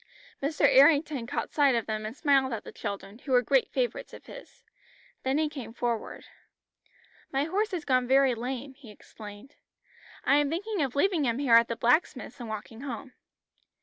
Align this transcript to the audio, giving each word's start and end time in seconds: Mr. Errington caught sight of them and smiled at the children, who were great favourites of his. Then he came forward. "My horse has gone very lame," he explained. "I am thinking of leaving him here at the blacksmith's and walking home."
Mr. 0.41 0.65
Errington 0.67 1.27
caught 1.27 1.53
sight 1.53 1.75
of 1.75 1.85
them 1.85 2.07
and 2.07 2.17
smiled 2.17 2.51
at 2.53 2.63
the 2.63 2.71
children, 2.71 3.19
who 3.19 3.31
were 3.33 3.43
great 3.43 3.69
favourites 3.69 4.13
of 4.15 4.25
his. 4.25 4.63
Then 5.21 5.37
he 5.37 5.47
came 5.47 5.73
forward. 5.75 6.25
"My 7.31 7.43
horse 7.43 7.69
has 7.69 7.85
gone 7.85 8.07
very 8.07 8.33
lame," 8.33 8.73
he 8.73 8.89
explained. 8.89 9.57
"I 10.23 10.37
am 10.37 10.49
thinking 10.49 10.81
of 10.81 10.95
leaving 10.95 11.25
him 11.25 11.37
here 11.37 11.53
at 11.53 11.67
the 11.67 11.75
blacksmith's 11.75 12.39
and 12.39 12.49
walking 12.49 12.81
home." 12.81 13.13